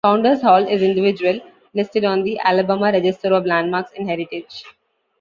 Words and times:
Founders 0.03 0.41
Hall 0.41 0.67
is 0.67 0.81
individual 0.81 1.39
listed 1.75 2.05
on 2.05 2.23
the 2.23 2.39
Alabama 2.43 2.91
Register 2.91 3.35
of 3.35 3.45
Landmarks 3.45 3.91
and 3.95 4.09
Heritage. 4.09 4.63